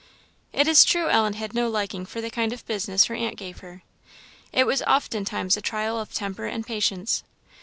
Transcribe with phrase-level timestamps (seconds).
[0.51, 3.59] It is true Ellen had no liking for the kind of business her aunt gave
[3.59, 3.83] her
[4.51, 7.23] it was often times a trial of temper and patience.